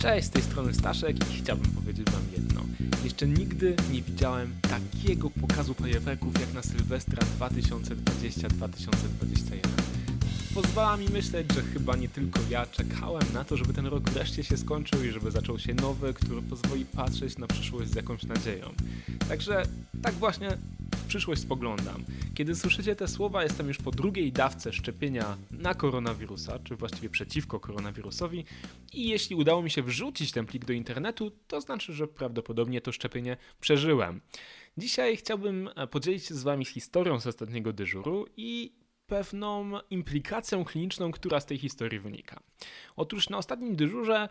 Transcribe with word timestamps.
Cześć, 0.00 0.26
z 0.26 0.30
tej 0.30 0.42
strony 0.42 0.74
Staszek 0.74 1.30
i 1.30 1.34
chciałbym 1.42 1.72
powiedzieć 1.72 2.10
Wam 2.10 2.22
jedno. 2.36 2.60
Jeszcze 3.04 3.28
nigdy 3.28 3.76
nie 3.92 4.02
widziałem 4.02 4.52
takiego 4.62 5.30
pokazu 5.30 5.74
fajerwerków 5.74 6.40
jak 6.40 6.52
na 6.52 6.62
Sylwestra 6.62 7.22
2020-2021. 7.40 9.60
Pozwala 10.54 10.96
mi 10.96 11.08
myśleć, 11.08 11.54
że 11.54 11.62
chyba 11.62 11.96
nie 11.96 12.08
tylko 12.08 12.40
ja 12.50 12.66
czekałem 12.66 13.22
na 13.34 13.44
to, 13.44 13.56
żeby 13.56 13.74
ten 13.74 13.86
rok 13.86 14.10
wreszcie 14.10 14.44
się 14.44 14.56
skończył 14.56 15.04
i 15.04 15.10
żeby 15.10 15.30
zaczął 15.30 15.58
się 15.58 15.74
nowy, 15.74 16.14
który 16.14 16.42
pozwoli 16.42 16.84
patrzeć 16.84 17.38
na 17.38 17.46
przyszłość 17.46 17.90
z 17.90 17.94
jakąś 17.94 18.22
nadzieją. 18.22 18.66
Także 19.28 19.62
tak 20.02 20.14
właśnie 20.14 20.48
przyszłość 21.10 21.42
spoglądam. 21.42 22.04
Kiedy 22.34 22.54
słyszycie 22.54 22.96
te 22.96 23.08
słowa, 23.08 23.42
jestem 23.42 23.68
już 23.68 23.78
po 23.78 23.90
drugiej 23.90 24.32
dawce 24.32 24.72
szczepienia 24.72 25.36
na 25.50 25.74
koronawirusa, 25.74 26.58
czy 26.64 26.76
właściwie 26.76 27.08
przeciwko 27.08 27.60
koronawirusowi. 27.60 28.44
I 28.92 29.08
jeśli 29.08 29.36
udało 29.36 29.62
mi 29.62 29.70
się 29.70 29.82
wrzucić 29.82 30.32
ten 30.32 30.46
plik 30.46 30.64
do 30.64 30.72
internetu, 30.72 31.30
to 31.46 31.60
znaczy, 31.60 31.92
że 31.92 32.08
prawdopodobnie 32.08 32.80
to 32.80 32.92
szczepienie 32.92 33.36
przeżyłem. 33.60 34.20
Dzisiaj 34.78 35.16
chciałbym 35.16 35.70
e, 35.76 35.86
podzielić 35.86 36.24
się 36.24 36.34
z 36.34 36.42
Wami 36.42 36.64
historią 36.64 37.20
z 37.20 37.26
ostatniego 37.26 37.72
dyżuru 37.72 38.26
i 38.36 38.72
pewną 39.06 39.70
implikacją 39.90 40.64
kliniczną, 40.64 41.10
która 41.10 41.40
z 41.40 41.46
tej 41.46 41.58
historii 41.58 42.00
wynika. 42.00 42.40
Otóż 42.96 43.28
na 43.28 43.38
ostatnim 43.38 43.76
dyżurze 43.76 44.28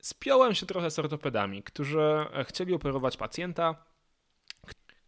spiąłem 0.00 0.54
się 0.54 0.66
trochę 0.66 0.90
z 0.90 0.98
ortopedami, 0.98 1.62
którzy 1.62 2.00
e, 2.00 2.44
chcieli 2.44 2.74
operować 2.74 3.16
pacjenta, 3.16 3.91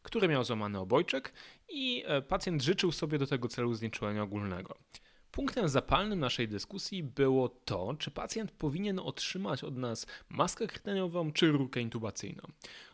który 0.05 0.29
miał 0.29 0.45
złamany 0.45 0.79
obojczyk 0.79 1.33
i 1.69 2.05
e, 2.07 2.23
pacjent 2.23 2.63
życzył 2.63 2.93
sobie 2.93 3.19
do 3.19 3.27
tego 3.27 3.49
celu 3.49 3.75
znieczulenia 3.75 4.23
ogólnego. 4.23 4.79
Punktem 5.31 5.69
zapalnym 5.69 6.21
naszej 6.21 6.49
dyskusji 6.49 7.03
było 7.03 7.49
to, 7.49 7.95
czy 7.99 8.11
pacjent 8.11 8.51
powinien 8.51 8.99
otrzymać 8.99 9.65
od 9.65 9.77
nas 9.77 10.07
maskę 10.29 10.67
krtaniową 10.67 11.33
czy 11.33 11.53
rurkę 11.53 11.81
intubacyjną. 11.81 12.43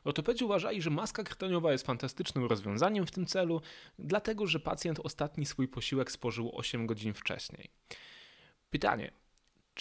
Ortopedzi 0.04 0.44
uważali, 0.44 0.82
że 0.82 0.90
maska 0.90 1.24
krtaniowa 1.24 1.72
jest 1.72 1.86
fantastycznym 1.86 2.44
rozwiązaniem 2.44 3.06
w 3.06 3.10
tym 3.10 3.26
celu, 3.26 3.60
dlatego 3.98 4.46
że 4.46 4.60
pacjent 4.60 5.00
ostatni 5.00 5.46
swój 5.46 5.68
posiłek 5.68 6.12
spożył 6.12 6.50
8 6.54 6.86
godzin 6.86 7.14
wcześniej. 7.14 7.70
Pytanie, 8.70 9.12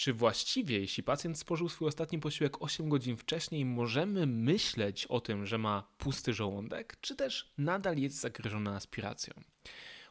czy 0.00 0.12
właściwie, 0.12 0.80
jeśli 0.80 1.02
pacjent 1.02 1.38
spożył 1.38 1.68
swój 1.68 1.88
ostatni 1.88 2.18
posiłek 2.18 2.62
8 2.62 2.88
godzin 2.88 3.16
wcześniej, 3.16 3.64
możemy 3.64 4.26
myśleć 4.26 5.06
o 5.06 5.20
tym, 5.20 5.46
że 5.46 5.58
ma 5.58 5.88
pusty 5.98 6.32
żołądek, 6.32 6.96
czy 7.00 7.16
też 7.16 7.52
nadal 7.58 7.98
jest 7.98 8.20
zagryziony 8.20 8.70
aspiracją? 8.70 9.34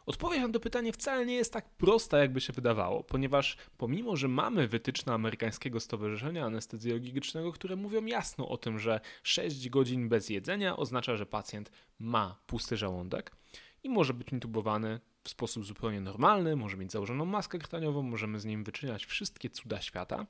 Odpowiedź 0.06 0.42
na 0.42 0.50
to 0.50 0.60
pytanie 0.60 0.94
wcale 0.94 1.26
nie 1.26 1.36
jest 1.36 1.54
tak 1.54 1.70
prosta, 1.70 2.18
jakby 2.18 2.42
się 2.42 2.54
wydawało, 2.54 3.04
ponieważ 3.04 3.58
pomimo, 3.78 4.16
że 4.16 4.28
mamy 4.28 4.68
wytyczne 4.68 5.14
amerykańskiego 5.14 5.80
Stowarzyszenia 5.80 6.46
Anestezjologicznego, 6.46 7.52
które 7.52 7.76
mówią 7.76 8.06
jasno 8.06 8.50
o 8.50 8.58
tym, 8.58 8.80
że 8.80 9.00
6 9.24 9.70
godzin 9.70 10.10
bez 10.10 10.30
jedzenia 10.30 10.78
oznacza, 10.78 11.16
że 11.16 11.26
pacjent 11.26 11.72
ma 12.00 12.40
pusty 12.48 12.78
żołądek 12.78 13.36
i 13.84 13.90
może 13.90 14.14
być 14.14 14.32
intubowany 14.32 15.00
w 15.24 15.30
sposób 15.30 15.66
zupełnie 15.66 16.02
normalny, 16.02 16.56
może 16.56 16.78
mieć 16.78 16.92
założoną 16.92 17.26
maskę 17.26 17.60
krtaniową, 17.60 18.04
możemy 18.04 18.40
z 18.40 18.46
nim 18.46 18.64
wyczyniać 18.64 19.06
wszystkie 19.06 19.50
cuda 19.50 19.82
świata. 19.82 20.26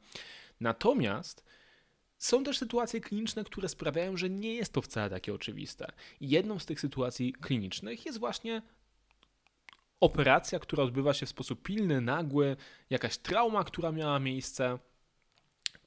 Natomiast 0.60 1.44
są 2.18 2.44
też 2.44 2.58
sytuacje 2.58 3.02
kliniczne, 3.02 3.44
które 3.44 3.70
sprawiają, 3.70 4.18
że 4.18 4.30
nie 4.30 4.56
jest 4.56 4.74
to 4.74 4.82
wcale 4.82 5.10
takie 5.10 5.34
oczywiste. 5.34 5.92
I 6.20 6.30
jedną 6.30 6.60
z 6.60 6.66
tych 6.66 6.80
sytuacji 6.80 7.34
klinicznych 7.34 8.06
jest 8.06 8.20
właśnie 8.20 8.62
operacja, 10.00 10.60
która 10.60 10.84
odbywa 10.84 11.14
się 11.14 11.26
w 11.26 11.30
sposób 11.30 11.64
pilny, 11.64 12.02
nagły, 12.02 12.56
jakaś 12.90 13.18
trauma, 13.18 13.64
która 13.64 13.92
miała 13.92 14.20
miejsce 14.20 14.80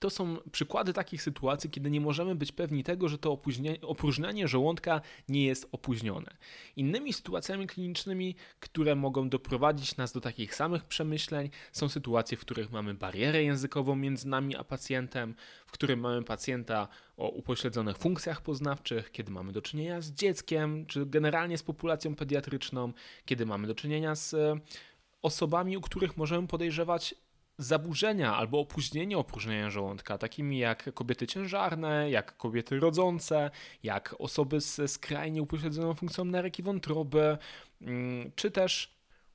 to 0.03 0.11
są 0.11 0.37
przykłady 0.53 0.93
takich 0.93 1.23
sytuacji, 1.23 1.71
kiedy 1.71 1.91
nie 1.91 2.01
możemy 2.01 2.35
być 2.35 2.53
pewni 2.53 2.85
tego, 2.85 3.09
że 3.09 3.19
to 3.19 3.39
opróżnianie 3.83 4.49
żołądka 4.49 5.01
nie 5.29 5.45
jest 5.45 5.69
opóźnione. 5.73 6.37
Innymi 6.77 7.13
sytuacjami 7.13 7.67
klinicznymi, 7.67 8.35
które 8.61 8.95
mogą 8.95 9.29
doprowadzić 9.29 9.97
nas 9.97 10.13
do 10.13 10.21
takich 10.21 10.55
samych 10.55 10.85
przemyśleń, 10.85 11.51
są 11.73 11.89
sytuacje, 11.89 12.37
w 12.37 12.41
których 12.41 12.73
mamy 12.73 12.95
barierę 12.95 13.43
językową 13.43 13.97
między 13.97 14.29
nami 14.29 14.57
a 14.57 14.65
pacjentem, 14.65 15.35
w 15.67 15.73
którym 15.73 16.01
mamy 16.01 16.23
pacjenta 16.23 16.89
o 17.17 17.29
upośledzonych 17.29 17.99
funkcjach 17.99 18.41
poznawczych, 18.41 19.13
kiedy 19.13 19.33
mamy 19.33 19.53
do 19.53 19.63
czynienia 19.63 20.01
z 20.01 20.11
dzieckiem, 20.11 20.87
czy 20.87 21.07
generalnie 21.07 21.59
z 21.59 21.63
populacją 21.63 22.15
pediatryczną, 22.15 22.93
kiedy 23.25 23.47
mamy 23.47 23.67
do 23.67 23.75
czynienia 23.75 24.15
z 24.15 24.35
e, 24.35 24.61
osobami, 25.23 25.77
u 25.77 25.81
których 25.81 26.17
możemy 26.17 26.49
podejrzewać 26.49 27.15
zaburzenia 27.63 28.37
albo 28.37 28.61
opóźnienie 28.61 29.19
opróżnienia 29.19 29.71
żołądka, 29.71 30.19
takimi 30.19 30.59
jak 30.59 30.95
kobiety 30.95 31.27
ciężarne, 31.27 32.11
jak 32.11 32.37
kobiety 32.37 32.81
rodzące, 32.81 33.51
jak 33.83 34.15
osoby 34.19 34.61
z 34.61 34.91
skrajnie 34.91 35.43
upośledzoną 35.43 35.95
funkcją 35.95 36.25
nerek 36.25 36.59
i 36.59 36.63
wątroby, 36.63 37.39
mm, 37.83 38.33
czy 38.37 38.51
też 38.51 38.92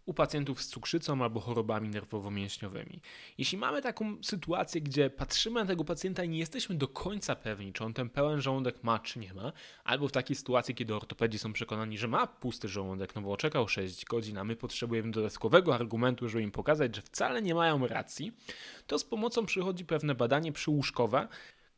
u 0.07 0.13
pacjentów 0.13 0.61
z 0.61 0.67
cukrzycą 0.67 1.23
albo 1.23 1.39
chorobami 1.39 1.89
nerwowo-mięśniowymi. 1.89 2.99
Jeśli 3.37 3.57
mamy 3.57 3.81
taką 3.81 4.17
sytuację, 4.23 4.81
gdzie 4.81 5.09
patrzymy 5.09 5.59
na 5.59 5.65
tego 5.65 5.83
pacjenta 5.83 6.23
i 6.23 6.29
nie 6.29 6.39
jesteśmy 6.39 6.75
do 6.75 6.87
końca 6.87 7.35
pewni, 7.35 7.73
czy 7.73 7.83
on 7.83 7.93
ten 7.93 8.09
pełen 8.09 8.41
żołądek 8.41 8.83
ma, 8.83 8.99
czy 8.99 9.19
nie 9.19 9.33
ma, 9.33 9.53
albo 9.83 10.07
w 10.07 10.11
takiej 10.11 10.35
sytuacji, 10.35 10.75
kiedy 10.75 10.95
ortopedzi 10.95 11.39
są 11.39 11.53
przekonani, 11.53 11.97
że 11.97 12.07
ma 12.07 12.27
pusty 12.27 12.67
żołądek, 12.67 13.15
no 13.15 13.21
bo 13.21 13.31
oczekał 13.31 13.67
6 13.67 14.05
godzin, 14.05 14.37
a 14.37 14.43
my 14.43 14.55
potrzebujemy 14.55 15.11
dodatkowego 15.11 15.75
argumentu, 15.75 16.29
żeby 16.29 16.43
im 16.43 16.51
pokazać, 16.51 16.95
że 16.95 17.01
wcale 17.01 17.41
nie 17.41 17.55
mają 17.55 17.87
racji, 17.87 18.31
to 18.87 18.99
z 18.99 19.03
pomocą 19.03 19.45
przychodzi 19.45 19.85
pewne 19.85 20.15
badanie 20.15 20.51
przyłóżkowe, 20.51 21.27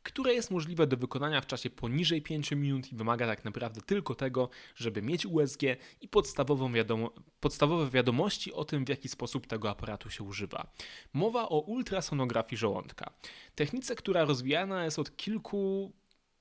które 0.02 0.34
jest 0.34 0.50
możliwe 0.50 0.86
do 0.86 0.96
wykonania 0.96 1.40
w 1.40 1.46
czasie 1.46 1.70
poniżej 1.70 2.22
5 2.22 2.50
minut 2.50 2.92
i 2.92 2.96
wymaga 2.96 3.26
tak 3.26 3.44
naprawdę 3.44 3.80
tylko 3.80 4.14
tego, 4.14 4.48
żeby 4.76 5.02
mieć 5.02 5.26
USG 5.26 5.62
i 6.00 6.08
podstawową 6.08 6.72
wiadomo, 6.72 7.10
podstawowe 7.40 7.90
wiadomości 7.90 8.52
o 8.52 8.64
tym, 8.64 8.84
w 8.84 8.88
jaki 8.88 9.08
sposób 9.08 9.46
tego 9.46 9.70
aparatu 9.70 10.10
się 10.10 10.24
używa. 10.24 10.72
Mowa 11.12 11.48
o 11.48 11.60
ultrasonografii 11.60 12.58
żołądka. 12.58 13.12
Technice, 13.54 13.94
która 13.94 14.24
rozwijana 14.24 14.84
jest 14.84 14.98
od 14.98 15.16
kilku 15.16 15.92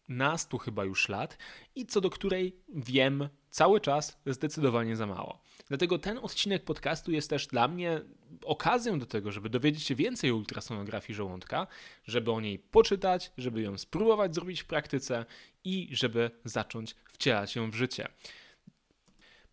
nastu 0.09 0.57
chyba 0.57 0.83
już 0.83 1.09
lat 1.09 1.37
i 1.75 1.85
co 1.85 2.01
do 2.01 2.09
której 2.09 2.55
wiem 2.69 3.29
cały 3.49 3.81
czas 3.81 4.19
zdecydowanie 4.25 4.95
za 4.95 5.07
mało. 5.07 5.41
Dlatego 5.69 5.99
ten 5.99 6.17
odcinek 6.17 6.63
podcastu 6.63 7.11
jest 7.11 7.29
też 7.29 7.47
dla 7.47 7.67
mnie 7.67 8.01
okazją 8.43 8.99
do 8.99 9.05
tego, 9.05 9.31
żeby 9.31 9.49
dowiedzieć 9.49 9.83
się 9.83 9.95
więcej 9.95 10.31
o 10.31 10.35
ultrasonografii 10.35 11.15
żołądka, 11.15 11.67
żeby 12.03 12.31
o 12.31 12.41
niej 12.41 12.59
poczytać, 12.59 13.31
żeby 13.37 13.61
ją 13.61 13.77
spróbować 13.77 14.35
zrobić 14.35 14.61
w 14.61 14.65
praktyce 14.65 15.25
i 15.63 15.89
żeby 15.91 16.31
zacząć 16.45 16.95
wcielać 17.09 17.55
ją 17.55 17.71
w 17.71 17.75
życie. 17.75 18.07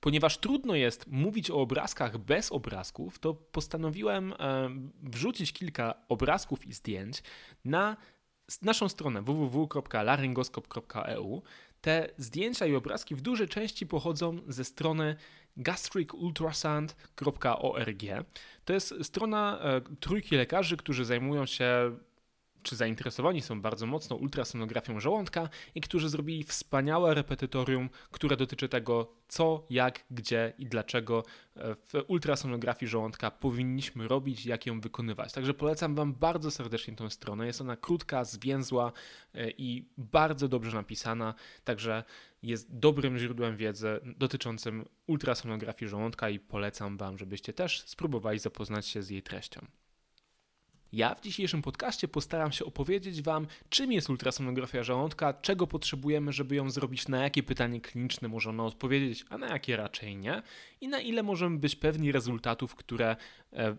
Ponieważ 0.00 0.38
trudno 0.38 0.74
jest 0.74 1.06
mówić 1.06 1.50
o 1.50 1.60
obrazkach 1.60 2.18
bez 2.18 2.52
obrazków, 2.52 3.18
to 3.18 3.34
postanowiłem 3.34 4.32
e, 4.32 4.36
wrzucić 5.02 5.52
kilka 5.52 5.94
obrazków 6.08 6.66
i 6.66 6.72
zdjęć 6.72 7.22
na 7.64 7.96
naszą 8.62 8.88
stronę 8.88 9.22
www.laryngoskop.eu. 9.22 11.42
Te 11.80 12.10
zdjęcia 12.16 12.66
i 12.66 12.74
obrazki 12.74 13.14
w 13.14 13.20
dużej 13.20 13.48
części 13.48 13.86
pochodzą 13.86 14.38
ze 14.48 14.64
strony 14.64 15.16
gastricultrasound.org. 15.56 18.02
To 18.64 18.72
jest 18.72 18.94
strona 19.02 19.58
e, 19.62 19.80
trójki 20.00 20.36
lekarzy, 20.36 20.76
którzy 20.76 21.04
zajmują 21.04 21.46
się 21.46 21.96
czy 22.66 22.76
zainteresowani 22.76 23.42
są 23.42 23.60
bardzo 23.60 23.86
mocno 23.86 24.16
ultrasonografią 24.16 25.00
żołądka 25.00 25.48
i 25.74 25.80
którzy 25.80 26.08
zrobili 26.08 26.44
wspaniałe 26.44 27.14
repetytorium, 27.14 27.90
które 28.10 28.36
dotyczy 28.36 28.68
tego, 28.68 29.12
co, 29.28 29.66
jak, 29.70 30.04
gdzie 30.10 30.52
i 30.58 30.66
dlaczego 30.66 31.24
e, 31.56 31.74
w 31.74 32.04
ultrasonografii 32.06 32.90
żołądka 32.90 33.30
powinniśmy 33.30 34.08
robić, 34.08 34.46
jak 34.46 34.66
ją 34.66 34.80
wykonywać. 34.80 35.32
Także 35.32 35.54
polecam 35.54 35.94
Wam 35.94 36.14
bardzo 36.14 36.50
serdecznie 36.50 36.96
tę 36.96 37.10
stronę. 37.10 37.46
Jest 37.46 37.60
ona 37.60 37.76
krótka, 37.76 38.24
zwięzła 38.24 38.92
e, 39.34 39.50
i 39.50 39.88
bardzo 39.98 40.48
dobrze 40.48 40.76
napisana, 40.76 41.34
także 41.64 42.04
jest 42.42 42.78
dobrym 42.78 43.18
źródłem 43.18 43.56
wiedzy 43.56 44.00
dotyczącym 44.16 44.84
ultrasonografii 45.06 45.88
żołądka 45.88 46.30
i 46.30 46.38
polecam 46.38 46.96
Wam, 46.96 47.18
żebyście 47.18 47.52
też 47.52 47.82
spróbowali 47.86 48.38
zapoznać 48.38 48.86
się 48.86 49.02
z 49.02 49.10
jej 49.10 49.22
treścią. 49.22 49.66
Ja 50.92 51.14
w 51.14 51.20
dzisiejszym 51.20 51.62
podcaście 51.62 52.08
postaram 52.08 52.52
się 52.52 52.64
opowiedzieć 52.64 53.22
Wam, 53.22 53.46
czym 53.68 53.92
jest 53.92 54.10
ultrasonografia 54.10 54.82
żołądka, 54.82 55.34
czego 55.34 55.66
potrzebujemy, 55.66 56.32
żeby 56.32 56.54
ją 56.54 56.70
zrobić, 56.70 57.08
na 57.08 57.22
jakie 57.22 57.42
pytanie 57.42 57.80
kliniczne 57.80 58.28
może 58.28 58.50
ona 58.50 58.64
odpowiedzieć, 58.64 59.24
a 59.30 59.38
na 59.38 59.48
jakie 59.48 59.76
raczej 59.76 60.16
nie, 60.16 60.42
i 60.80 60.88
na 60.88 61.00
ile 61.00 61.22
możemy 61.22 61.58
być 61.58 61.76
pewni 61.76 62.12
rezultatów, 62.12 62.74
które 62.74 63.16
e, 63.52 63.76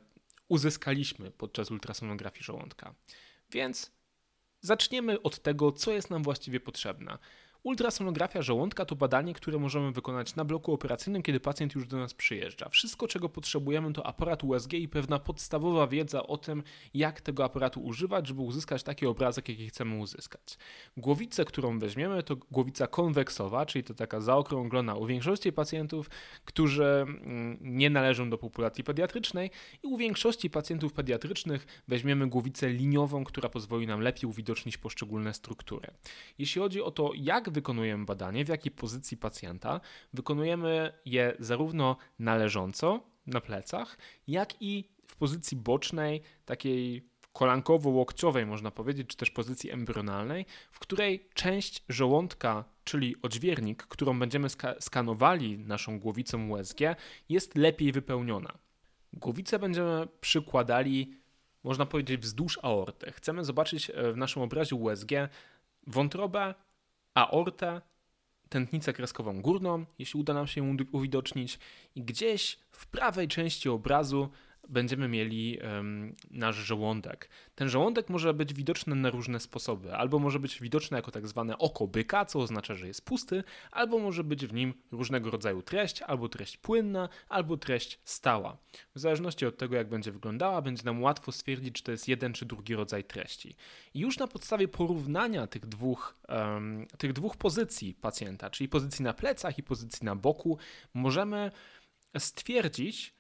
uzyskaliśmy 0.48 1.32
podczas 1.32 1.72
ultrasonografii 1.72 2.44
żołądka. 2.44 2.96
Więc 3.52 3.92
zaczniemy 4.62 5.22
od 5.22 5.40
tego, 5.40 5.72
co 5.72 5.92
jest 5.92 6.10
nam 6.10 6.24
właściwie 6.24 6.60
potrzebne. 6.60 7.18
Ultrasonografia 7.68 8.42
żołądka 8.42 8.86
to 8.86 8.96
badanie, 8.96 9.34
które 9.34 9.60
możemy 9.60 9.92
wykonać 9.92 10.36
na 10.36 10.46
bloku 10.46 10.74
operacyjnym, 10.74 11.24
kiedy 11.24 11.40
pacjent 11.40 11.76
już 11.76 11.88
do 11.88 11.98
nas 11.98 12.14
przyjeżdża. 12.14 12.70
Wszystko, 12.70 13.08
czego 13.08 13.30
potrzebujemy, 13.30 13.94
to 13.94 14.06
aparat 14.06 14.44
USG 14.44 14.74
i 14.74 14.88
pewna 14.88 15.20
podstawowa 15.20 15.88
wiedza 15.88 16.24
o 16.24 16.38
tym, 16.38 16.64
jak 16.94 17.22
tego 17.22 17.44
aparatu 17.44 17.82
używać, 17.82 18.28
żeby 18.28 18.42
uzyskać 18.42 18.84
taki 18.84 19.06
obrazek, 19.06 19.50
jaki 19.50 19.68
chcemy 19.68 20.00
uzyskać. 20.00 20.58
Głowicę, 20.98 21.46
którą 21.46 21.80
weźmiemy, 21.80 22.24
to 22.24 22.36
głowica 22.36 22.88
konweksowa, 22.88 23.66
czyli 23.66 23.84
to 23.84 23.94
taka 23.94 24.22
zaokrąglona 24.22 24.96
u 24.96 25.06
większości 25.06 25.54
pacjentów, 25.54 26.10
którzy 26.46 26.86
mm, 26.86 27.58
nie 27.62 27.90
należą 27.90 28.30
do 28.30 28.38
populacji 28.38 28.84
pediatrycznej 28.84 29.52
i 29.84 29.88
u 29.88 29.98
większości 29.98 30.50
pacjentów 30.50 30.94
pediatrycznych 30.94 31.84
weźmiemy 31.88 32.28
głowicę 32.28 32.70
liniową, 32.70 33.24
która 33.24 33.50
pozwoli 33.50 33.88
nam 33.88 34.02
lepiej 34.02 34.30
uwidocznić 34.30 34.78
poszczególne 34.78 35.34
struktury. 35.34 35.92
Jeśli 36.38 36.62
chodzi 36.62 36.82
o 36.82 36.92
to, 36.92 37.12
jak 37.16 37.57
wykonujemy 37.58 38.06
badanie, 38.06 38.46
w 38.46 38.48
jakiej 38.50 38.72
pozycji 38.72 39.18
pacjenta, 39.18 39.82
wykonujemy 40.14 40.94
je 41.06 41.36
zarówno 41.40 41.98
należąco 42.20 43.04
na 43.28 43.42
plecach, 43.42 43.98
jak 44.28 44.62
i 44.62 44.90
w 45.08 45.16
pozycji 45.16 45.58
bocznej, 45.58 46.22
takiej 46.46 47.10
kolankowo-łokciowej, 47.34 48.46
można 48.46 48.72
powiedzieć, 48.72 49.08
czy 49.08 49.18
też 49.18 49.32
pozycji 49.32 49.72
embrionalnej, 49.72 50.46
w 50.72 50.80
której 50.80 51.30
część 51.34 51.84
żołądka, 51.90 52.64
czyli 52.84 53.16
odźwiernik, 53.22 53.84
którą 53.84 54.20
będziemy 54.20 54.50
ska 54.50 54.76
skanowali 54.80 55.60
naszą 55.60 56.00
głowicą 56.00 56.50
USG, 56.50 56.80
jest 57.30 57.56
lepiej 57.56 57.92
wypełniona. 57.92 58.58
Głowicę 59.14 59.60
będziemy 59.60 60.08
przykładali, 60.22 61.14
można 61.64 61.86
powiedzieć, 61.86 62.22
wzdłuż 62.22 62.60
aorty. 62.62 63.12
Chcemy 63.12 63.44
zobaczyć 63.44 63.90
e, 63.90 64.12
w 64.14 64.18
naszym 64.18 64.42
obrazie 64.42 64.76
USG 64.76 65.12
wątrobę, 65.88 66.54
aortę, 67.18 67.82
tętnicę 68.50 68.94
kreskową 68.94 69.42
górną, 69.42 69.86
jeśli 70.00 70.20
uda 70.20 70.34
nam 70.34 70.48
się 70.48 70.68
ją 70.68 70.78
uwidocznić, 70.92 71.60
i 71.96 72.04
gdzieś 72.04 72.60
w 72.72 72.88
prawej 72.88 73.28
części 73.28 73.70
obrazu 73.70 74.30
będziemy 74.70 75.08
mieli 75.08 75.60
um, 75.60 76.16
nasz 76.32 76.56
żołądek. 76.56 77.30
Ten 77.56 77.70
żołądek 77.70 78.10
może 78.10 78.34
być 78.34 78.54
widoczny 78.54 78.96
na 78.96 79.10
różne 79.10 79.40
sposoby. 79.40 79.96
Albo 79.96 80.20
może 80.20 80.40
być 80.40 80.62
widoczny 80.62 80.98
jako 80.98 81.12
tak 81.12 81.28
zwane 81.28 81.58
oko 81.58 81.88
byka, 81.88 82.26
co 82.26 82.40
oznacza, 82.40 82.76
że 82.76 82.88
jest 82.88 83.06
pusty, 83.06 83.44
albo 83.72 84.00
może 84.00 84.24
być 84.24 84.46
w 84.46 84.54
nim 84.54 84.74
różnego 84.92 85.32
rodzaju 85.32 85.62
treść, 85.62 86.02
albo 86.02 86.30
treść 86.30 86.58
płynna, 86.58 87.10
albo 87.30 87.58
treść 87.58 88.00
stała. 88.04 88.58
W 88.96 89.00
zależności 89.00 89.46
od 89.46 89.58
tego, 89.58 89.76
jak 89.76 89.90
będzie 89.90 90.12
wyglądała, 90.12 90.62
będzie 90.62 90.84
nam 90.84 91.02
łatwo 91.02 91.32
stwierdzić, 91.32 91.76
czy 91.76 91.84
to 91.84 91.92
jest 91.92 92.08
jeden 92.08 92.34
czy 92.34 92.46
drugi 92.46 92.76
rodzaj 92.76 93.04
treści. 93.04 93.56
I 93.94 94.00
już 94.00 94.18
na 94.18 94.28
podstawie 94.28 94.68
porównania 94.68 95.48
tych 95.48 95.66
dwóch, 95.66 96.18
um, 96.30 96.88
tych 96.98 97.14
dwóch 97.14 97.38
pozycji 97.38 97.94
pacjenta, 97.94 98.50
czyli 98.50 98.70
pozycji 98.70 99.04
na 99.04 99.14
plecach 99.14 99.58
i 99.58 99.64
pozycji 99.64 100.06
na 100.06 100.16
boku, 100.16 100.58
możemy 100.94 101.52
stwierdzić, 102.18 103.17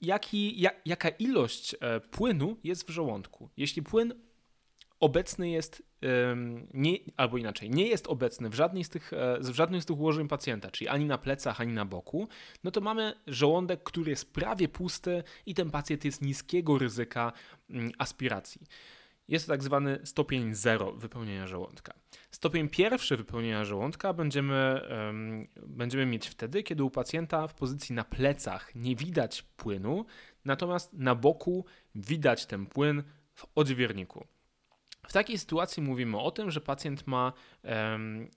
jaki, 0.00 0.60
jak, 0.60 0.80
jaka 0.84 1.08
ilość 1.08 1.74
e, 1.80 2.00
płynu 2.00 2.56
jest 2.64 2.88
w 2.88 2.90
żołądku. 2.90 3.48
Jeśli 3.56 3.82
płyn 3.82 4.14
obecny 5.00 5.50
jest, 5.50 5.82
nie, 6.74 6.98
albo 7.16 7.38
inaczej, 7.38 7.70
nie 7.70 7.86
jest 7.86 8.06
obecny 8.06 8.48
w, 8.48 8.54
żadnej 8.54 8.84
z 8.84 8.88
tych, 8.88 9.12
e, 9.12 9.38
w 9.40 9.54
żadnym 9.54 9.80
z 9.80 9.86
tych 9.86 9.96
ułożeń 9.96 10.28
pacjenta, 10.28 10.70
czyli 10.70 10.88
ani 10.88 11.04
na 11.04 11.18
plecach, 11.18 11.60
ani 11.60 11.72
na 11.72 11.84
boku, 11.84 12.28
no 12.64 12.70
to 12.70 12.80
mamy 12.80 13.14
żołądek, 13.26 13.82
który 13.82 14.10
jest 14.10 14.32
prawie 14.32 14.68
pusty 14.68 15.22
i 15.46 15.54
ten 15.54 15.70
pacjent 15.70 16.04
jest 16.04 16.22
niskiego 16.22 16.78
ryzyka 16.78 17.32
mm, 17.70 17.90
aspiracji. 17.98 18.60
Jest 19.28 19.46
to 19.46 19.52
tak 19.52 19.62
zwany 19.62 19.98
stopień 20.04 20.54
zero 20.54 20.92
wypełnienia 20.92 21.46
żołądka. 21.46 21.94
Stopień 22.30 22.68
pierwszy 22.68 23.16
wypełnienia 23.16 23.64
żołądka 23.64 24.12
będziemy, 24.12 24.80
um, 24.90 25.48
będziemy 25.66 26.06
mieć 26.06 26.28
wtedy, 26.28 26.62
kiedy 26.62 26.84
u 26.84 26.90
pacjenta 26.90 27.46
w 27.46 27.54
pozycji 27.54 27.94
na 27.94 28.04
plecach 28.04 28.74
nie 28.74 28.96
widać 28.96 29.42
płynu, 29.42 30.04
natomiast 30.44 30.92
na 30.92 31.14
boku 31.14 31.64
widać 31.94 32.46
ten 32.46 32.66
płyn 32.66 33.02
w 33.34 33.46
odźwierniku. 33.54 34.26
W 35.08 35.12
takiej 35.12 35.38
sytuacji 35.38 35.82
mówimy 35.82 36.18
o 36.18 36.30
tym, 36.30 36.50
że 36.50 36.60
pacjent 36.60 37.06
ma 37.06 37.32
um, 37.64 38.28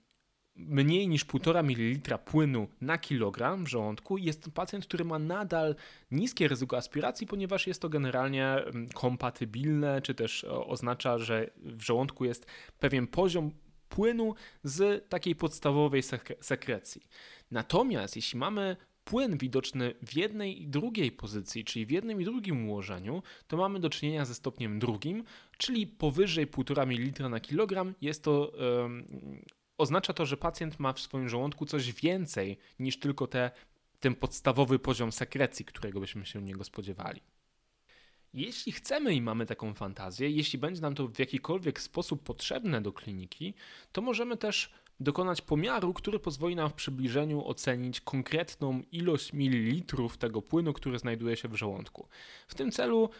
mniej 0.56 1.08
niż 1.08 1.26
1,5 1.26 1.64
ml 1.64 2.18
płynu 2.18 2.68
na 2.80 2.98
kilogram 2.98 3.64
w 3.64 3.68
żołądku, 3.68 4.18
jest 4.18 4.50
pacjent, 4.54 4.86
który 4.86 5.04
ma 5.04 5.18
nadal 5.18 5.74
niskie 6.10 6.48
ryzyko 6.48 6.76
aspiracji, 6.76 7.26
ponieważ 7.26 7.66
jest 7.66 7.82
to 7.82 7.88
generalnie 7.88 8.56
kompatybilne, 8.94 10.02
czy 10.02 10.14
też 10.14 10.44
oznacza, 10.44 11.18
że 11.18 11.50
w 11.56 11.82
żołądku 11.82 12.24
jest 12.24 12.46
pewien 12.78 13.06
poziom 13.06 13.50
płynu 13.88 14.34
z 14.62 15.08
takiej 15.08 15.34
podstawowej 15.34 16.02
sekrecji. 16.40 17.02
Natomiast 17.50 18.16
jeśli 18.16 18.38
mamy 18.38 18.76
płyn 19.04 19.38
widoczny 19.38 19.94
w 20.06 20.16
jednej 20.16 20.62
i 20.62 20.68
drugiej 20.68 21.12
pozycji, 21.12 21.64
czyli 21.64 21.86
w 21.86 21.90
jednym 21.90 22.20
i 22.20 22.24
drugim 22.24 22.68
ułożeniu, 22.68 23.22
to 23.46 23.56
mamy 23.56 23.80
do 23.80 23.90
czynienia 23.90 24.24
ze 24.24 24.34
stopniem 24.34 24.78
drugim, 24.78 25.24
czyli 25.58 25.86
powyżej 25.86 26.46
1,5 26.46 26.86
ml 26.86 27.30
na 27.30 27.40
kilogram. 27.40 27.94
Jest 28.00 28.24
to, 28.24 28.52
oznacza 29.82 30.12
to, 30.12 30.26
że 30.26 30.36
pacjent 30.36 30.80
ma 30.80 30.92
w 30.92 31.00
swoim 31.00 31.28
żołądku 31.28 31.66
coś 31.66 31.92
więcej 31.92 32.58
niż 32.78 32.98
tylko 32.98 33.26
te, 33.26 33.50
ten 34.00 34.14
podstawowy 34.14 34.78
poziom 34.78 35.12
sekrecji, 35.12 35.64
którego 35.64 36.00
byśmy 36.00 36.26
się 36.26 36.42
niego 36.42 36.64
spodziewali. 36.64 37.20
Jeśli 38.34 38.72
chcemy 38.72 39.14
i 39.14 39.22
mamy 39.22 39.46
taką 39.46 39.74
fantazję, 39.74 40.30
jeśli 40.30 40.58
będzie 40.58 40.80
nam 40.80 40.94
to 40.94 41.08
w 41.08 41.18
jakikolwiek 41.18 41.80
sposób 41.80 42.22
potrzebne 42.22 42.80
do 42.80 42.92
kliniki, 42.92 43.54
to 43.92 44.02
możemy 44.02 44.36
też 44.36 44.72
dokonać 45.00 45.42
pomiaru, 45.42 45.94
który 45.94 46.18
pozwoli 46.18 46.56
nam 46.56 46.70
w 46.70 46.74
przybliżeniu 46.74 47.46
ocenić 47.46 48.00
konkretną 48.00 48.82
ilość 48.92 49.32
mililitrów 49.32 50.18
tego 50.18 50.42
płynu, 50.42 50.72
który 50.72 50.98
znajduje 50.98 51.36
się 51.36 51.48
w 51.48 51.54
żołądku. 51.54 52.08
W 52.48 52.54
tym 52.54 52.70
celu 52.70 53.10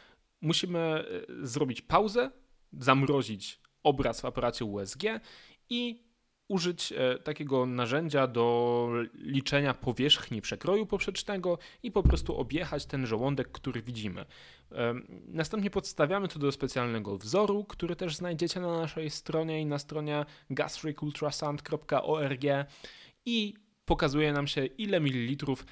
musimy 0.40 0.78
e, 0.78 1.04
zrobić 1.46 1.82
pauzę, 1.82 2.30
zamrozić 2.72 3.60
obraz 3.82 4.20
w 4.20 4.24
aparacie 4.24 4.64
USG 4.64 5.02
i 5.70 6.11
użyć 6.48 6.92
e, 6.92 7.18
takiego 7.18 7.66
narzędzia 7.66 8.26
do 8.26 8.88
liczenia 9.14 9.74
powierzchni 9.74 10.42
przekroju 10.42 10.86
poprzecznego 10.86 11.58
i 11.82 11.92
po 11.92 12.02
prostu 12.02 12.36
objechać 12.36 12.86
ten 12.86 13.06
żołądek, 13.06 13.48
który 13.48 13.82
widzimy. 13.82 14.24
Następnie 15.26 15.70
podstawiamy 15.70 16.28
to 16.28 16.38
do 16.38 16.52
specjalnego 16.52 17.18
wzoru, 17.18 17.64
który 17.64 17.96
też 17.96 18.16
znajdziecie 18.16 18.60
na 18.60 18.78
naszej 18.78 19.10
stronie 19.10 19.60
i 19.60 19.66
na 19.66 19.78
stronie 19.78 20.24
gastricultrasound.org 20.50 22.42
i 23.26 23.54
pokazuje 23.84 24.32
nam 24.32 24.46
się, 24.46 24.66
ile 24.66 25.00
mililitrów 25.00 25.66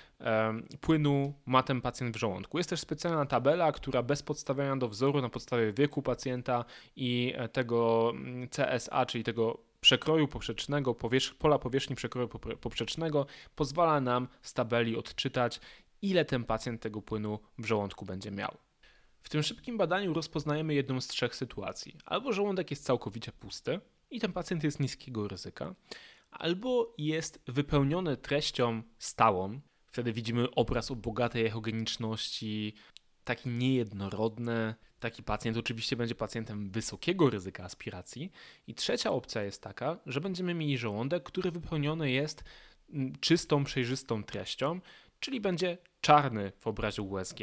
płynu 0.81 1.35
ma 1.47 1.63
ten 1.63 1.81
pacjent 1.81 2.17
w 2.17 2.19
żołądku. 2.19 2.59
Jest 2.59 2.71
też 2.71 2.81
specjalna 2.81 3.27
tabela, 3.27 3.73
która 3.73 4.03
bez 4.03 4.23
podstawiania 4.23 4.77
do 4.77 4.89
wzoru 4.89 5.21
na 5.21 5.29
podstawie 5.29 5.73
wieku 5.73 6.03
pacjenta 6.03 6.65
i 6.97 7.33
e, 7.37 7.49
tego 7.49 8.11
mm, 8.15 8.49
CSA, 8.49 9.07
czyli 9.07 9.25
tego 9.25 9.70
przekroju 9.81 10.29
poprzecznego, 10.29 10.95
powierz 10.95 11.35
pola 11.35 11.59
powierzchni 11.59 11.97
przekroju 11.97 12.29
poprzecznego 12.61 13.27
pozwala 13.55 14.01
nam 14.01 14.29
z 14.43 14.55
tabeli 14.55 14.97
odczytać, 14.97 15.61
ile 16.03 16.25
ten 16.25 16.45
pacjent 16.45 16.81
tego 16.81 17.03
płynu 17.03 17.39
w 17.59 17.67
żołądku 17.67 18.05
będzie 18.05 18.31
miał. 18.31 18.57
W 19.23 19.29
tym 19.29 19.43
szybkim 19.43 19.79
badaniu 19.79 20.15
rozpoznajemy 20.15 20.75
jedną 20.75 21.01
z 21.01 21.09
trzech 21.09 21.37
sytuacji. 21.37 21.97
Albo 22.05 22.33
żołądek 22.33 22.71
jest 22.71 22.85
całkowicie 22.85 23.33
pusty 23.33 23.81
i 24.11 24.21
ten 24.21 24.33
pacjent 24.33 24.65
jest 24.65 24.81
niskiego 24.81 25.29
ryzyka, 25.29 25.75
albo 26.31 26.95
jest 26.99 27.43
wypełniony 27.47 28.17
treścią 28.17 28.83
stałą. 28.99 29.61
Wtedy 29.87 30.13
widzimy 30.13 30.51
obraz 30.51 30.91
o 30.91 30.97
bogatej 30.97 31.47
echogeniczności, 31.47 32.75
taki 33.31 33.49
niejednorodny. 33.49 34.75
Taki 35.01 35.23
pacjent 35.23 35.57
oczywiście 35.57 35.97
będzie 35.97 36.15
pacjentem 36.15 36.71
wysokiego 36.71 37.31
ryzyka 37.31 37.65
aspiracji. 37.65 38.33
I 38.67 38.75
trzecia 38.75 39.11
opcja 39.11 39.43
jest 39.43 39.63
taka, 39.63 39.99
że 40.07 40.21
będziemy 40.21 40.55
mieli 40.55 40.79
żołądek, 40.79 41.23
który 41.23 41.51
wypełniony 41.51 42.11
jest 42.11 42.45
mm, 42.93 43.13
czystą, 43.21 43.65
przejrzystą 43.65 44.25
treścią, 44.25 44.81
czyli 45.21 45.41
będzie 45.41 45.79
czarny 46.01 46.53
w 46.59 46.67
obrazie 46.67 47.03
USG. 47.03 47.39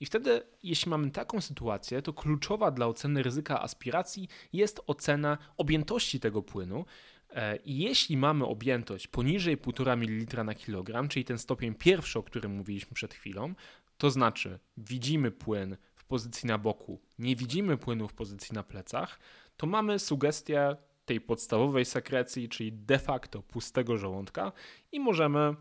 I 0.00 0.06
wtedy, 0.06 0.42
jeśli 0.62 0.90
mamy 0.90 1.10
taką 1.10 1.40
sytuację, 1.40 2.02
to 2.02 2.12
kluczowa 2.12 2.70
dla 2.70 2.86
oceny 2.86 3.22
ryzyka 3.22 3.62
aspiracji 3.62 4.28
jest 4.52 4.80
ocena 4.86 5.38
objętości 5.56 6.20
tego 6.20 6.42
płynu. 6.42 6.84
E, 7.30 7.56
I 7.56 7.78
jeśli 7.78 8.16
mamy 8.16 8.44
objętość 8.44 9.06
poniżej 9.06 9.58
1,5 9.58 9.96
ml 9.96 10.44
na 10.44 10.54
kilogram, 10.54 11.08
czyli 11.08 11.24
ten 11.24 11.38
stopień 11.38 11.74
pierwszy, 11.74 12.18
o 12.18 12.22
którym 12.22 12.52
mówiliśmy 12.52 12.94
przed 12.94 13.14
chwilą, 13.14 13.54
to 13.98 14.10
znaczy 14.10 14.58
widzimy 14.76 15.30
płyn 15.30 15.76
w 15.94 16.04
pozycji 16.04 16.46
na 16.46 16.58
boku, 16.58 17.00
nie 17.18 17.36
widzimy 17.36 17.76
płynu 17.76 18.08
w 18.08 18.14
pozycji 18.14 18.54
na 18.54 18.62
plecach, 18.62 19.18
to 19.56 19.66
mamy 19.66 19.98
sugestię 19.98 20.76
tej 21.04 21.20
podstawowej 21.20 21.84
sekrecji, 21.84 22.48
czyli 22.48 22.72
de 22.72 22.98
facto 22.98 23.42
pustego 23.42 23.96
żołądka 23.96 24.52
i 24.92 25.00
możemy 25.00 25.54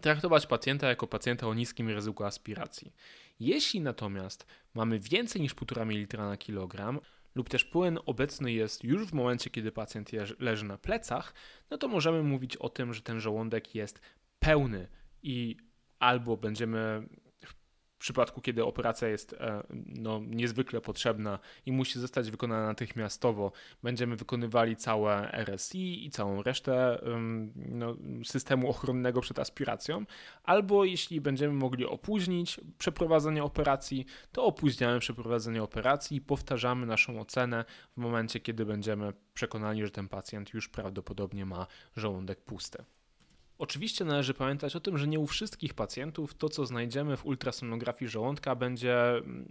traktować 0.00 0.46
pacjenta 0.46 0.88
jako 0.88 1.06
pacjenta 1.06 1.46
o 1.46 1.54
niskim 1.54 1.88
ryzyku 1.88 2.24
aspiracji. 2.24 2.92
Jeśli 3.40 3.80
natomiast 3.80 4.46
mamy 4.74 4.98
więcej 4.98 5.42
niż 5.42 5.54
1,5 5.54 5.86
ml 5.86 6.18
na 6.18 6.36
kilogram 6.36 7.00
lub 7.34 7.48
też 7.48 7.64
płyn 7.64 7.98
obecny 8.06 8.52
jest 8.52 8.84
już 8.84 9.06
w 9.06 9.12
momencie, 9.12 9.50
kiedy 9.50 9.72
pacjent 9.72 10.10
leży 10.38 10.64
na 10.64 10.78
plecach, 10.78 11.34
no 11.70 11.78
to 11.78 11.88
możemy 11.88 12.22
mówić 12.22 12.56
o 12.56 12.68
tym, 12.68 12.94
że 12.94 13.02
ten 13.02 13.20
żołądek 13.20 13.74
jest 13.74 14.00
pełny 14.38 14.88
i 15.22 15.56
albo 15.98 16.36
będziemy 16.36 17.08
w 18.00 18.02
przypadku, 18.02 18.40
kiedy 18.40 18.64
operacja 18.64 19.08
jest 19.08 19.32
e, 19.32 19.62
no, 19.86 20.20
niezwykle 20.26 20.80
potrzebna 20.80 21.38
i 21.66 21.72
musi 21.72 22.00
zostać 22.00 22.30
wykonana 22.30 22.66
natychmiastowo, 22.66 23.52
będziemy 23.82 24.16
wykonywali 24.16 24.76
całe 24.76 25.32
RSI 25.32 26.06
i 26.06 26.10
całą 26.10 26.42
resztę 26.42 27.00
no, 27.54 27.96
systemu 28.24 28.70
ochronnego 28.70 29.20
przed 29.20 29.38
aspiracją, 29.38 30.04
albo 30.44 30.84
jeśli 30.84 31.20
będziemy 31.20 31.54
mogli 31.54 31.86
opóźnić 31.86 32.60
przeprowadzenie 32.78 33.44
operacji, 33.44 34.06
to 34.32 34.44
opóźniamy 34.44 35.00
przeprowadzenie 35.00 35.62
operacji 35.62 36.16
i 36.16 36.20
powtarzamy 36.20 36.86
naszą 36.86 37.20
ocenę 37.20 37.64
w 37.96 38.00
momencie, 38.00 38.40
kiedy 38.40 38.66
będziemy 38.66 39.12
przekonani, 39.34 39.84
że 39.84 39.90
ten 39.90 40.08
pacjent 40.08 40.54
już 40.54 40.68
prawdopodobnie 40.68 41.46
ma 41.46 41.66
żołądek 41.96 42.40
pusty. 42.40 42.84
Oczywiście 43.60 44.04
należy 44.04 44.34
pamiętać 44.34 44.76
o 44.76 44.80
tym, 44.80 44.98
że 44.98 45.08
nie 45.08 45.20
u 45.20 45.26
wszystkich 45.26 45.74
pacjentów 45.74 46.34
to, 46.34 46.48
co 46.48 46.66
znajdziemy 46.66 47.16
w 47.16 47.26
ultrasonografii 47.26 48.08
żołądka, 48.08 48.54
będzie 48.54 49.10
mm, 49.10 49.46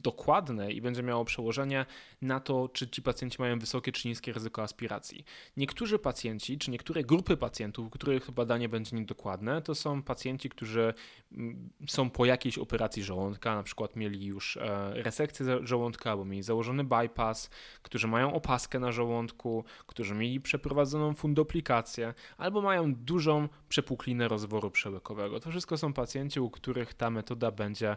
dokładne 0.00 0.72
i 0.72 0.80
będzie 0.80 1.02
miało 1.02 1.24
przełożenie 1.24 1.86
na 2.22 2.40
to, 2.40 2.68
czy 2.68 2.88
ci 2.88 3.02
pacjenci 3.02 3.36
mają 3.38 3.58
wysokie 3.58 3.92
czy 3.92 4.08
niskie 4.08 4.32
ryzyko 4.32 4.62
aspiracji. 4.62 5.24
Niektórzy 5.56 5.98
pacjenci, 5.98 6.58
czy 6.58 6.70
niektóre 6.70 7.04
grupy 7.04 7.36
pacjentów, 7.36 7.90
których 7.90 8.30
badanie 8.30 8.68
będzie 8.68 8.96
niedokładne, 8.96 9.62
to 9.62 9.74
są 9.74 10.02
pacjenci, 10.02 10.48
którzy 10.48 10.94
mm, 11.32 11.70
są 11.86 12.10
po 12.10 12.24
jakiejś 12.24 12.58
operacji 12.58 13.02
żołądka, 13.02 13.54
na 13.54 13.62
przykład 13.62 13.96
mieli 13.96 14.24
już 14.24 14.56
e, 14.56 14.92
resekcję 15.02 15.46
żołądka 15.62 16.10
albo 16.10 16.24
mieli 16.24 16.42
założony 16.42 16.84
bypass, 16.84 17.50
którzy 17.82 18.08
mają 18.08 18.34
opaskę 18.34 18.78
na 18.78 18.92
żołądku, 18.92 19.64
którzy 19.86 20.14
mieli 20.14 20.40
przeprowadzoną 20.40 21.14
fundoplikację 21.14 22.14
albo 22.38 22.60
mają 22.60 22.94
dużą 22.94 23.48
przepuklinę 23.70 24.28
rozworu 24.28 24.70
przełykowego. 24.70 25.40
To 25.40 25.50
wszystko 25.50 25.78
są 25.78 25.92
pacjenci, 25.92 26.40
u 26.40 26.50
których 26.50 26.94
ta 26.94 27.10
metoda 27.10 27.50
będzie 27.50 27.96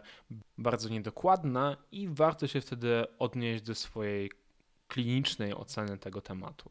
bardzo 0.58 0.88
niedokładna 0.88 1.76
i 1.92 2.08
warto 2.08 2.46
się 2.46 2.60
wtedy 2.60 3.04
odnieść 3.18 3.62
do 3.62 3.74
swojej 3.74 4.30
klinicznej 4.88 5.54
oceny 5.54 5.98
tego 5.98 6.20
tematu. 6.20 6.70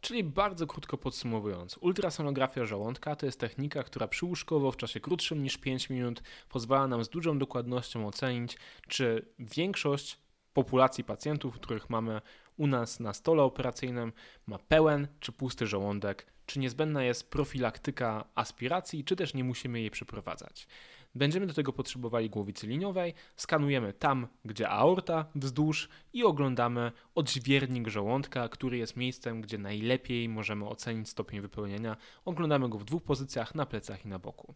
Czyli 0.00 0.24
bardzo 0.24 0.66
krótko 0.66 0.98
podsumowując, 0.98 1.78
ultrasonografia 1.80 2.64
żołądka 2.64 3.16
to 3.16 3.26
jest 3.26 3.40
technika, 3.40 3.82
która 3.82 4.08
przyłóżkowo 4.08 4.72
w 4.72 4.76
czasie 4.76 5.00
krótszym 5.00 5.42
niż 5.42 5.58
5 5.58 5.90
minut 5.90 6.22
pozwala 6.48 6.88
nam 6.88 7.04
z 7.04 7.08
dużą 7.08 7.38
dokładnością 7.38 8.06
ocenić, 8.06 8.58
czy 8.88 9.28
większość 9.38 10.18
populacji 10.52 11.04
pacjentów, 11.04 11.54
których 11.54 11.90
mamy 11.90 12.20
u 12.56 12.66
nas 12.66 13.00
na 13.00 13.12
stole 13.12 13.42
operacyjnym, 13.42 14.12
ma 14.46 14.58
pełen 14.58 15.08
czy 15.20 15.32
pusty 15.32 15.66
żołądek, 15.66 16.26
czy 16.46 16.58
niezbędna 16.58 17.04
jest 17.04 17.30
profilaktyka 17.30 18.24
aspiracji, 18.34 19.04
czy 19.04 19.16
też 19.16 19.34
nie 19.34 19.44
musimy 19.44 19.80
jej 19.80 19.90
przeprowadzać. 19.90 20.68
Będziemy 21.14 21.46
do 21.46 21.54
tego 21.54 21.72
potrzebowali 21.72 22.30
głowicy 22.30 22.66
liniowej, 22.66 23.14
skanujemy 23.36 23.92
tam, 23.92 24.26
gdzie 24.44 24.68
aorta, 24.68 25.26
wzdłuż 25.34 25.88
i 26.12 26.24
oglądamy 26.24 26.92
odźwiernik 27.14 27.88
żołądka, 27.88 28.48
który 28.48 28.78
jest 28.78 28.96
miejscem, 28.96 29.40
gdzie 29.40 29.58
najlepiej 29.58 30.28
możemy 30.28 30.68
ocenić 30.68 31.08
stopień 31.08 31.40
wypełnienia. 31.40 31.96
Oglądamy 32.24 32.68
go 32.68 32.78
w 32.78 32.84
dwóch 32.84 33.02
pozycjach, 33.02 33.54
na 33.54 33.66
plecach 33.66 34.04
i 34.04 34.08
na 34.08 34.18
boku. 34.18 34.54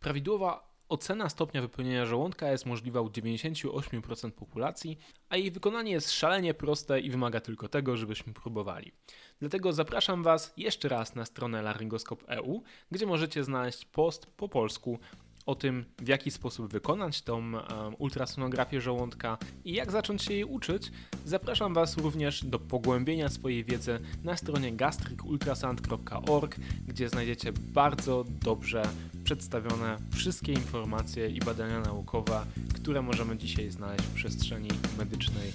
Prawidłowa 0.00 0.71
Ocena 0.92 1.28
stopnia 1.28 1.62
wypełnienia 1.62 2.06
żołądka 2.06 2.50
jest 2.50 2.66
możliwa 2.66 3.00
u 3.00 3.08
98% 3.08 4.30
populacji, 4.30 4.98
a 5.28 5.36
jej 5.36 5.50
wykonanie 5.50 5.92
jest 5.92 6.12
szalenie 6.12 6.54
proste 6.54 7.00
i 7.00 7.10
wymaga 7.10 7.40
tylko 7.40 7.68
tego, 7.68 7.96
żebyśmy 7.96 8.32
próbowali. 8.32 8.92
Dlatego 9.40 9.72
zapraszam 9.72 10.22
Was 10.22 10.52
jeszcze 10.56 10.88
raz 10.88 11.14
na 11.14 11.24
stronę 11.24 11.62
laryngoskop.eu, 11.62 12.62
gdzie 12.90 13.06
możecie 13.06 13.44
znaleźć 13.44 13.84
post 13.84 14.26
po 14.26 14.48
polsku 14.48 14.98
o 15.46 15.54
tym, 15.54 15.84
w 15.98 16.08
jaki 16.08 16.30
sposób 16.30 16.72
wykonać 16.72 17.22
tą 17.22 17.36
um, 17.36 17.62
ultrasonografię 17.98 18.80
żołądka 18.80 19.38
i 19.64 19.72
jak 19.72 19.92
zacząć 19.92 20.22
się 20.22 20.34
jej 20.34 20.44
uczyć, 20.44 20.90
zapraszam 21.24 21.74
Was 21.74 21.96
również 21.96 22.44
do 22.44 22.58
pogłębienia 22.58 23.28
swojej 23.28 23.64
wiedzy 23.64 24.00
na 24.24 24.36
stronie 24.36 24.72
gastricultrasound.org, 24.72 26.56
gdzie 26.86 27.08
znajdziecie 27.08 27.52
bardzo 27.52 28.24
dobrze 28.28 28.82
przedstawione 29.24 29.96
wszystkie 30.14 30.52
informacje 30.52 31.28
i 31.28 31.40
badania 31.40 31.80
naukowe, 31.80 32.40
które 32.74 33.02
możemy 33.02 33.36
dzisiaj 33.36 33.70
znaleźć 33.70 34.04
w 34.04 34.14
przestrzeni 34.14 34.68
medycznej 34.98 35.52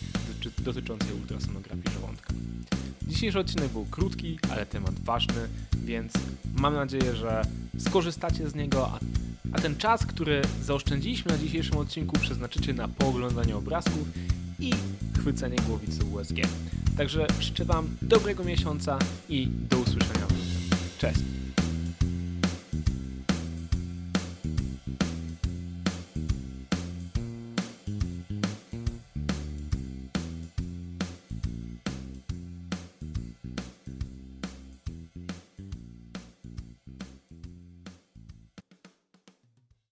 dotyczącej 0.57 1.13
ultrasonografii 1.13 1.95
żołądka. 1.99 2.33
Dzisiejszy 3.07 3.39
odcinek 3.39 3.71
był 3.71 3.85
krótki, 3.85 4.39
ale 4.51 4.65
temat 4.65 4.99
ważny, 4.99 5.47
więc 5.83 6.13
mam 6.55 6.73
nadzieję, 6.73 7.15
że 7.15 7.41
skorzystacie 7.79 8.49
z 8.49 8.55
niego, 8.55 8.91
a, 9.53 9.59
ten 9.61 9.77
czas, 9.77 10.05
który 10.05 10.41
zaoszczędziliśmy 10.61 11.31
na 11.31 11.37
dzisiejszym 11.37 11.77
odcinku, 11.77 12.19
przeznaczycie 12.19 12.73
na 12.73 12.87
pooglądanie 12.87 13.55
obrazków 13.55 14.07
i 14.59 14.71
chwycenie 15.19 15.57
głowicy 15.67 16.05
USG. 16.05 16.35
Także 16.97 17.27
życzę 17.39 17.65
Wam 17.65 17.87
dobrego 18.01 18.43
miesiąca 18.43 18.99
i 19.29 19.47
do 19.47 19.77
usłyszenia 19.77 20.27
w 20.27 20.31
lutym. 20.31 20.77
Cześć! 20.97 21.46